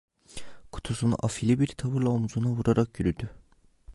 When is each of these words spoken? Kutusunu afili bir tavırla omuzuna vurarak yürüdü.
Kutusunu 0.71 1.15
afili 1.27 1.59
bir 1.59 1.67
tavırla 1.67 2.09
omuzuna 2.09 2.47
vurarak 2.49 2.99
yürüdü. 2.99 3.29